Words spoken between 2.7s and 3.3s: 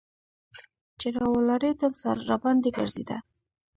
ګرځېده.